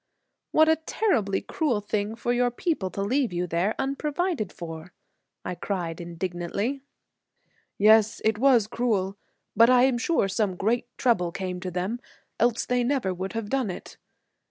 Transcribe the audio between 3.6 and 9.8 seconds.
unprovided for!" I cried, indignantly. "Yes, it was cruel, but